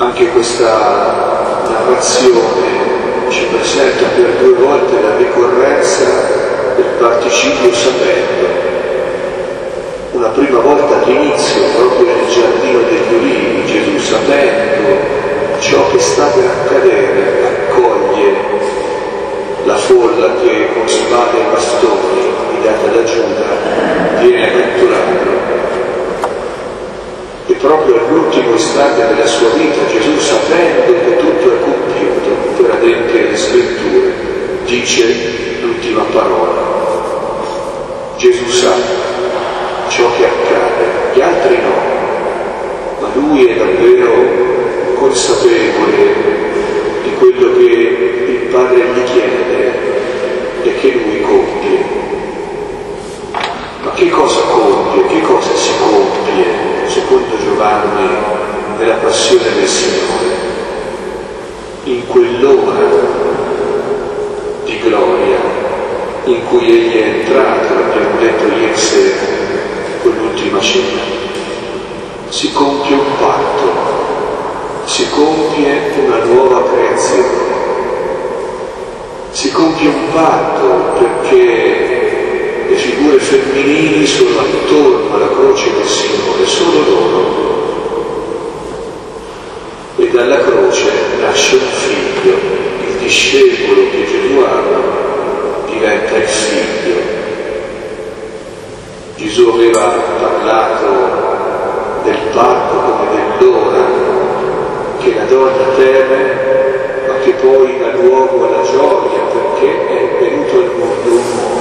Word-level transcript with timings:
Anche 0.00 0.28
questa 0.28 1.66
narrazione 1.68 3.30
ci 3.30 3.46
presenta 3.46 4.06
per 4.14 4.30
due 4.40 4.52
volte 4.64 4.92
la 5.02 5.16
ricorrenza 5.16 6.04
del 6.76 6.84
participio 7.00 7.74
sapendo. 7.74 8.46
Una 10.12 10.28
prima 10.28 10.60
volta 10.60 11.02
all'inizio, 11.02 11.62
proprio 11.74 12.06
nel 12.06 12.28
giardino 12.28 12.78
degli 12.82 13.12
ulivi, 13.12 13.66
Gesù 13.66 13.98
sapendo 13.98 14.98
ciò 15.58 15.90
che 15.90 15.98
sta 15.98 16.26
per 16.26 16.44
accadere, 16.44 17.66
accoglie 17.66 18.34
la 19.64 19.76
folla 19.76 20.30
che 20.40 20.68
con 20.74 20.88
spade 20.88 21.38
e 21.40 21.50
bastoni, 21.50 22.34
guidata 22.52 22.86
da 22.86 23.02
Giuda, 23.02 24.20
viene 24.20 24.46
a 24.46 24.50
catturarlo. 24.52 25.37
E 27.50 27.54
proprio 27.54 27.98
all'ultimo 27.98 28.54
istante 28.54 29.06
della 29.06 29.26
sua 29.26 29.48
vita 29.56 29.86
Gesù, 29.90 30.18
sapendo 30.18 30.92
che 30.92 31.16
tutto 31.16 31.50
è 31.50 31.60
compiuto 31.60 32.28
per 32.62 32.70
adempiere 32.72 33.30
le 33.30 33.36
scritture, 33.36 34.12
dice 34.66 35.58
l'ultima 35.62 36.02
parola. 36.12 36.76
Gesù 38.18 38.50
sa 38.50 38.72
ciò 39.88 40.12
che 40.16 40.26
accade, 40.26 40.84
gli 41.14 41.20
altri 41.20 41.56
no, 41.56 43.00
ma 43.00 43.08
lui 43.14 43.46
è 43.46 43.56
davvero 43.56 44.12
consapevole 44.96 46.14
di 47.02 47.14
quello 47.14 47.56
che 47.56 47.64
il 47.64 48.48
Padre 48.52 48.84
gli 48.92 49.04
chiede 49.04 49.72
e 50.64 50.74
che 50.80 50.90
lui 50.90 51.20
compie. 51.22 51.84
Ma 53.82 53.92
che 53.92 54.10
cosa 54.10 54.40
compie? 54.40 55.06
Che 55.06 55.20
cosa 55.22 55.54
si 55.54 55.70
compie, 55.78 56.77
secondo 56.88 57.38
Giovanni, 57.38 58.08
nella 58.78 58.94
passione 58.96 59.54
del 59.54 59.68
Signore? 59.68 60.56
In 61.84 62.06
quell'ora 62.06 62.86
di 64.64 64.78
gloria 64.80 65.56
in 66.24 66.44
cui 66.48 66.68
Egli 66.68 66.96
è 66.96 67.06
entrato, 67.20 67.74
l'abbiamo 67.74 68.18
detto 68.20 68.44
ieri 68.44 68.76
sera, 68.76 69.20
con 70.02 70.12
l'ultima 70.12 70.60
cena, 70.60 71.00
si 72.28 72.52
compie 72.52 72.94
un 72.94 73.16
patto 73.18 73.88
si 74.88 75.06
compie 75.10 75.92
una 76.02 76.24
nuova 76.24 76.64
creazione. 76.70 77.46
Si 79.30 79.52
compie 79.52 79.86
un 79.86 80.10
patto 80.12 80.98
perché 80.98 81.87
figure 83.08 83.18
femminili 83.18 84.06
sono 84.06 84.40
attorno 84.40 85.14
alla 85.14 85.28
croce 85.28 85.72
del 85.74 85.86
Signore, 85.86 86.46
solo 86.46 86.78
loro. 86.88 87.46
E 89.96 90.10
dalla 90.10 90.40
croce 90.40 90.90
nasce 91.20 91.54
un 91.56 91.60
figlio, 91.60 92.34
il 92.86 92.98
discepolo 92.98 93.90
che 93.90 94.04
Gesù 94.04 94.38
ama 94.38 94.80
diventa 95.70 96.16
il 96.16 96.28
figlio. 96.28 96.96
Gesù 99.16 99.48
aveva 99.48 99.94
parlato 100.20 100.86
del 102.04 102.18
patto 102.32 102.76
come 102.76 103.06
dell'ora 103.10 103.84
che 104.98 105.14
la 105.14 105.24
donna 105.24 105.64
teme, 105.76 106.36
ma 107.06 107.14
che 107.24 107.30
poi 107.32 107.78
dà 107.78 107.92
luogo 107.94 108.46
alla 108.46 108.62
gioia 108.62 109.20
perché 109.32 109.88
è 109.88 110.18
venuto 110.20 110.56
al 110.56 110.70
mondo 110.76 111.10
un 111.10 111.22
uomo. 111.36 111.57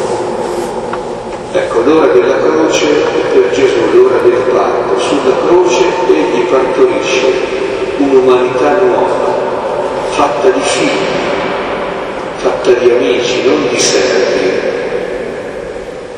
Ecco, 1.53 1.81
l'ora 1.81 2.08
della 2.08 2.40
croce 2.40 2.85
è 2.85 3.25
per 3.34 3.52
Gesù 3.52 3.80
l'ora 3.94 4.18
del 4.18 4.41
patto. 4.52 5.00
Sulla 5.00 5.35
croce 5.47 5.85
egli 6.08 6.41
partorisce 6.50 7.31
un'umanità 7.97 8.80
nuova, 8.81 9.34
fatta 10.09 10.50
di 10.50 10.59
figli, 10.59 11.07
fatta 12.36 12.72
di 12.72 12.90
amici, 12.90 13.46
non 13.46 13.68
di 13.69 13.80
servi. 13.80 14.52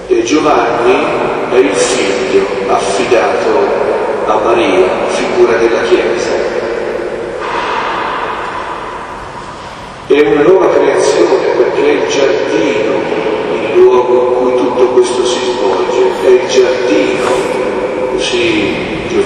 E 0.08 0.24
Giovanni 0.24 1.06
è 1.52 1.56
il 1.58 1.76
figlio 1.76 2.46
affidato 2.68 3.78
a 4.26 4.40
Maria, 4.44 4.88
figura 5.10 5.58
della 5.58 5.84
Chiesa. 5.84 6.58
È 10.08 10.20
una 10.22 10.42
nuova 10.42 10.69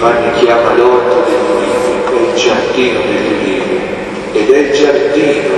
Giovanni 0.04 0.32
chiama 0.34 0.76
l'orto 0.76 1.24
degli 1.30 1.56
ulivi, 1.56 2.04
è 2.12 2.28
il 2.28 2.36
giardino 2.36 3.00
degli 3.08 3.32
ulivi 3.40 3.80
ed 4.34 4.52
è 4.52 4.58
il 4.58 4.72
giardino 4.74 5.56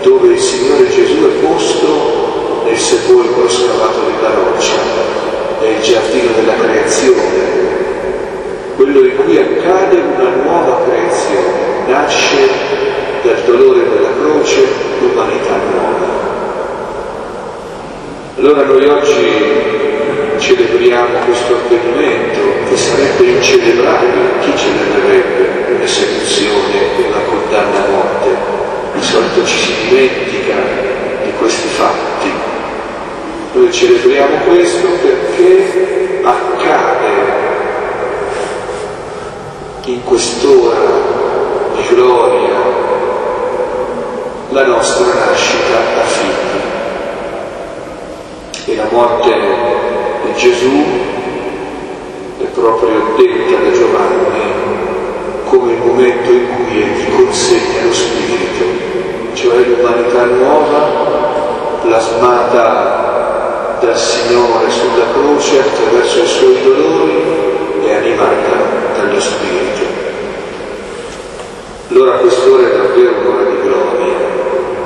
dove 0.00 0.28
il 0.32 0.38
Signore 0.38 0.88
Gesù 0.88 1.22
è 1.26 1.44
posto 1.44 2.62
nel 2.64 2.78
sepolcro 2.78 3.46
scavato 3.46 3.98
nella 4.08 4.34
roccia, 4.36 4.72
è 5.60 5.66
il 5.66 5.82
giardino 5.82 6.30
della 6.36 6.54
creazione, 6.54 7.20
quello 8.74 9.00
in 9.00 9.16
cui 9.16 9.36
accade 9.36 9.96
una 10.16 10.30
nuova 10.30 10.84
creazione, 10.88 11.88
nasce 11.88 12.48
dal 13.22 13.42
dolore 13.44 13.86
della 13.86 14.12
croce 14.18 14.66
l'umanità 14.98 15.56
nuova. 15.70 16.06
Allora 18.38 18.62
noi 18.62 18.86
oggi 18.86 20.38
celebriamo 20.38 21.18
questo 21.26 21.54
avvenimento 21.54 21.87
sarebbe 23.28 23.30
incelebrabile, 23.30 24.38
chi 24.40 24.56
celebrerebbe 24.56 25.72
un'esecuzione 25.74 26.96
e 26.96 27.02
una 27.08 27.20
condanna 27.28 27.84
a 27.84 27.88
morte? 27.90 28.36
Di 28.94 29.02
solito 29.02 29.44
ci 29.44 29.58
si 29.58 29.72
dimentica 29.88 30.54
di 31.24 31.32
questi 31.38 31.68
fatti. 31.68 32.32
Noi 33.52 33.72
celebriamo 33.72 34.36
questo 34.46 34.88
perché 35.02 36.20
accade 36.22 37.26
in 39.84 40.04
quest'ora 40.04 40.76
di 41.74 41.94
gloria 41.94 42.56
la 44.50 44.66
nostra 44.66 45.06
nascita 45.06 45.76
da 45.94 46.04
figli. 46.04 46.60
E 48.66 48.76
la 48.76 48.88
morte 48.90 49.34
di 50.24 50.34
Gesù 50.34 51.16
proprio 52.60 53.14
detta 53.16 53.56
da 53.62 53.70
Giovanni 53.72 54.26
come 55.44 55.72
il 55.72 55.78
momento 55.78 56.30
in 56.30 56.46
cui 56.54 56.82
egli 56.82 57.14
consegna 57.14 57.84
lo 57.84 57.92
Spirito, 57.92 58.64
cioè 59.32 59.56
l'umanità 59.58 60.24
nuova 60.24 61.78
plasmata 61.82 63.78
dal 63.80 63.98
Signore 63.98 64.68
sulla 64.70 65.06
croce 65.12 65.60
attraverso 65.60 66.18
i 66.20 66.26
suoi 66.26 66.62
dolori 66.62 67.22
e 67.84 67.94
animata 67.94 68.96
dallo 68.96 69.20
Spirito. 69.20 69.86
Allora 71.90 72.18
quest'ora 72.18 72.68
è 72.68 72.76
davvero 72.76 73.20
un'ora 73.20 73.44
di 73.44 73.60
gloria 73.62 74.16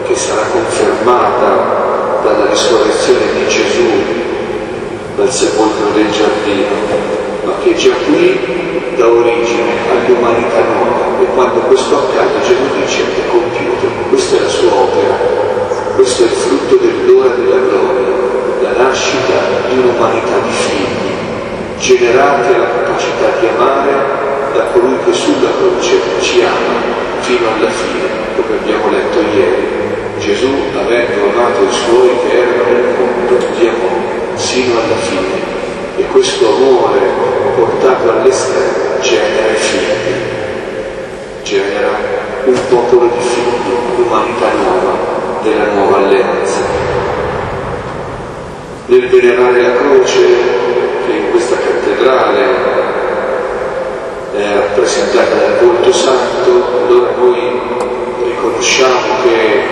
che 0.06 0.14
sarà 0.14 0.42
confermata 0.52 2.20
dalla 2.22 2.46
risurrezione 2.46 3.32
di 3.34 3.48
Gesù 3.48 3.90
dal 5.16 5.30
sepolcro 5.30 5.90
del 5.94 6.10
giardino, 6.10 6.76
ma 7.44 7.52
che 7.72 7.78
già 7.78 7.94
qui 8.04 8.38
dà 8.96 9.08
origine 9.08 9.72
all'umanità 9.90 10.60
nuova 10.60 11.22
e 11.22 11.24
quando 11.34 11.60
questo 11.60 11.96
accade 11.96 12.40
Gesù 12.44 12.62
dice 12.78 13.02
è 13.02 13.30
compiuto, 13.30 13.86
questa 14.10 14.36
è 14.36 14.40
la 14.40 14.48
sua 14.48 14.72
opera, 14.72 15.16
questo 15.94 16.22
è 16.22 16.26
il 16.26 16.32
frutto 16.32 16.76
dell'ora 16.76 17.28
della 17.28 17.56
gloria, 17.56 18.72
la 18.72 18.82
nascita 18.82 19.34
di 19.68 19.78
un'umanità 19.78 20.36
di 20.44 20.50
figli, 20.50 21.12
generati 21.78 22.52
alla 22.52 22.68
capacità 22.68 23.40
di 23.40 23.46
amare 23.46 23.92
da 24.52 24.64
colui 24.72 24.98
che 25.04 25.12
sulla 25.14 25.50
croce 25.56 25.96
ci 26.20 26.42
ama 26.42 26.76
fino 27.20 27.46
alla 27.56 27.70
fine, 27.70 28.08
come 28.36 28.58
abbiamo 28.60 28.90
letto 28.90 29.20
ieri. 29.34 29.80
Gesù, 30.18 30.50
avendo 30.76 31.30
amato 31.32 31.62
i 31.62 31.72
suoi 31.72 32.10
che 32.28 32.36
erano 32.36 32.64
nel 32.64 32.94
mondo, 32.98 33.46
li 33.58 33.66
amò 33.66 34.36
sino 34.36 34.74
alla 34.74 34.96
fine. 34.96 35.50
E 35.96 36.06
questo 36.06 36.46
amore 36.46 37.41
portato 37.54 38.10
all'esterno 38.10 38.82
genera 39.02 39.50
i 39.50 39.56
figli, 39.56 40.14
genera 41.42 41.90
un 42.44 42.58
popolo 42.68 43.08
di 43.08 43.20
figli, 43.20 43.96
l'umanità 43.96 44.46
nuova 44.52 45.40
della 45.42 45.72
nuova 45.72 45.96
alleanza. 45.98 46.60
Nel 48.86 49.08
venerare 49.08 49.62
la 49.62 49.72
croce, 49.74 50.20
che 51.06 51.12
in 51.12 51.30
questa 51.30 51.56
cattedrale 51.56 52.40
è 54.34 54.54
rappresentata 54.54 55.34
dal 55.34 55.58
volto 55.60 55.92
santo, 55.92 56.50
allora 56.86 57.10
noi 57.18 57.60
riconosciamo 58.24 59.22
che 59.24 59.62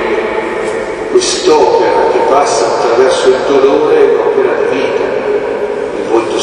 quest'opera 1.10 2.10
che 2.12 2.18
passa 2.28 2.66
attraverso 2.66 3.28
il 3.28 3.36
dolore 3.46 3.96
è 3.96 4.14
un'opera 4.14 4.52
di 4.54 4.76
vita. 4.76 5.04
Il 5.96 6.08
volto 6.10 6.40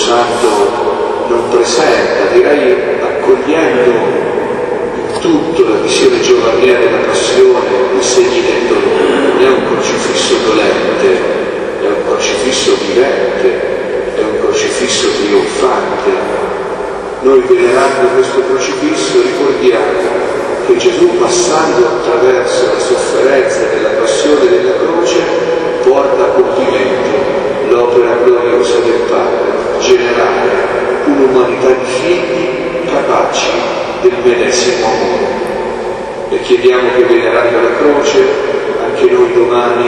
in 3.55 5.19
tutto, 5.21 5.69
la 5.69 5.77
visione 5.77 6.19
giovanile 6.21 6.79
della 6.79 6.97
passione, 7.05 7.65
i 7.93 8.01
non 8.69 9.41
è 9.41 9.47
un 9.47 9.65
crocifisso 9.67 10.35
dolente, 10.45 11.07
è 11.81 11.87
un 11.87 12.05
crocifisso 12.05 12.75
vivente, 12.85 14.15
è 14.15 14.21
un 14.21 14.39
crocifisso 14.41 15.07
trionfante. 15.23 16.11
Noi 17.21 17.41
venerando 17.47 18.09
questo 18.15 18.41
crocifisso 18.47 19.21
ricordiamo 19.21 20.25
che 20.67 20.77
Gesù 20.77 21.17
passando 21.17 21.87
attraverso 21.87 22.65
la 22.73 22.79
sofferenza 22.79 23.59
della 23.73 23.99
passione 23.99 24.49
della 24.49 24.73
croce 24.73 25.19
porta 25.83 26.23
a 26.23 26.27
compimento 26.27 27.35
l'opera 27.69 28.15
gloriosa 28.23 28.79
del 28.79 29.01
Padre, 29.09 29.79
generare 29.79 30.49
un'umanità 31.05 31.67
di 31.69 31.91
figli 32.01 32.57
capaci 32.87 33.51
del 34.01 34.15
medesimo 34.23 34.85
amore. 34.85 35.45
E 36.29 36.35
chiediamo 36.47 36.91
che 36.95 37.03
venerando 37.03 37.59
la 37.59 37.75
croce, 37.75 38.23
anche 38.81 39.11
noi 39.11 39.33
domani, 39.33 39.85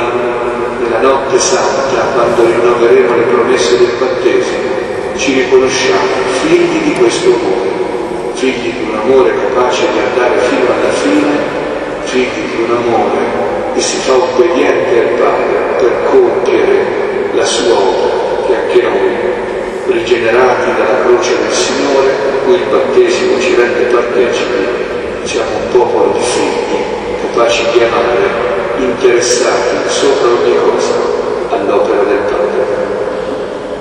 nella 0.81 0.99
notte 0.99 1.39
santa, 1.39 2.11
quando 2.13 2.43
rinnoveremo 2.43 3.15
le 3.15 3.23
promesse 3.23 3.77
del 3.77 3.93
battesimo, 3.97 4.67
ci 5.15 5.33
riconosciamo 5.39 6.03
figli 6.43 6.83
di 6.83 6.93
questo 6.99 7.29
amore, 7.29 7.69
figli 8.33 8.73
di 8.73 8.89
un 8.89 8.99
amore 8.99 9.31
capace 9.35 9.87
di 9.93 9.99
andare 9.99 10.37
fino 10.49 10.65
alla 10.67 10.91
fine, 10.91 11.37
figli 12.03 12.49
di 12.53 12.61
un 12.63 12.75
amore 12.75 13.73
che 13.73 13.81
si 13.81 13.97
fa 13.99 14.15
obbediente 14.15 14.99
al 14.99 15.17
Padre 15.17 15.55
per 15.79 15.91
compiere 16.11 16.85
la 17.35 17.45
sua 17.45 17.73
opera, 17.73 18.45
che 18.47 18.55
anche 18.55 18.81
noi, 18.81 19.95
rigenerati 19.95 20.71
dalla 20.75 21.05
croce 21.05 21.37
del 21.39 21.53
Signore, 21.53 22.11
cui 22.43 22.55
il 22.55 22.65
battesimo 22.69 23.39
ci 23.39 23.55
rende 23.55 23.83
partecipi, 23.83 24.78
siamo 25.29 25.57
un 25.57 25.69
popolo 25.71 26.11
di 26.13 26.23
figli, 26.23 26.81
capaci 27.21 27.63
di 27.71 27.83
amare, 27.83 28.77
interessati 28.77 29.75
sopra 29.87 30.27
ogni 30.27 30.55
cosa 30.57 30.78